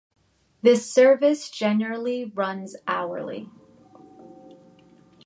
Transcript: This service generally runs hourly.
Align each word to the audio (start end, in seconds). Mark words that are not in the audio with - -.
This 0.63 0.91
service 0.91 1.51
generally 1.51 2.25
runs 2.25 2.75
hourly. 2.87 3.51